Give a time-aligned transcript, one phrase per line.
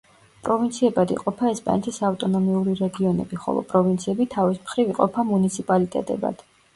[0.45, 6.43] პროვინციებად იყოფა ესპანეთის ავტონომიური რეგიონები, ხოლო პროვინციები თავის მხრივ იყოფა მუნიციპალიტეტებად.